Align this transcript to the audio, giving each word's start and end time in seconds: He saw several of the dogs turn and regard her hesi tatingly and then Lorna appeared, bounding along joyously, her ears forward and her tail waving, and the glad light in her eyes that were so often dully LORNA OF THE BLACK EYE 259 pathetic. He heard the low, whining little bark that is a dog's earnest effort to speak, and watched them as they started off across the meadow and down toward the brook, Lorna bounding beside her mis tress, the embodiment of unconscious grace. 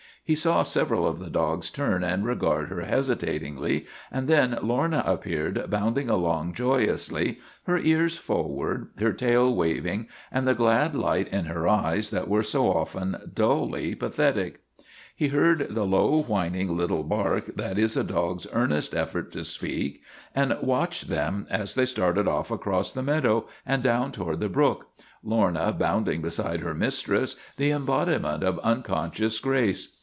He 0.23 0.35
saw 0.35 0.61
several 0.61 1.05
of 1.05 1.19
the 1.19 1.31
dogs 1.31 1.69
turn 1.69 2.05
and 2.05 2.23
regard 2.23 2.69
her 2.69 2.83
hesi 2.85 3.17
tatingly 3.17 3.85
and 4.09 4.29
then 4.29 4.57
Lorna 4.61 5.03
appeared, 5.05 5.69
bounding 5.69 6.09
along 6.09 6.53
joyously, 6.53 7.39
her 7.63 7.77
ears 7.77 8.17
forward 8.17 8.91
and 8.95 9.05
her 9.05 9.11
tail 9.13 9.53
waving, 9.53 10.07
and 10.31 10.47
the 10.47 10.53
glad 10.53 10.95
light 10.95 11.27
in 11.29 11.45
her 11.45 11.67
eyes 11.67 12.11
that 12.11 12.29
were 12.29 12.43
so 12.43 12.71
often 12.71 13.29
dully 13.33 13.49
LORNA 13.49 13.65
OF 13.65 13.71
THE 13.71 13.73
BLACK 13.73 13.73
EYE 13.73 13.93
259 13.97 14.11
pathetic. 14.11 14.63
He 15.13 15.27
heard 15.29 15.75
the 15.75 15.83
low, 15.85 16.21
whining 16.21 16.77
little 16.77 17.03
bark 17.03 17.47
that 17.55 17.77
is 17.77 17.97
a 17.97 18.03
dog's 18.03 18.47
earnest 18.53 18.95
effort 18.95 19.33
to 19.33 19.43
speak, 19.43 20.01
and 20.33 20.55
watched 20.61 21.09
them 21.09 21.45
as 21.49 21.75
they 21.75 21.87
started 21.87 22.27
off 22.29 22.49
across 22.51 22.93
the 22.93 23.03
meadow 23.03 23.47
and 23.65 23.83
down 23.83 24.13
toward 24.13 24.39
the 24.39 24.47
brook, 24.49 24.87
Lorna 25.23 25.73
bounding 25.77 26.21
beside 26.21 26.61
her 26.61 26.75
mis 26.75 27.01
tress, 27.01 27.35
the 27.57 27.71
embodiment 27.71 28.43
of 28.45 28.59
unconscious 28.59 29.37
grace. 29.39 29.97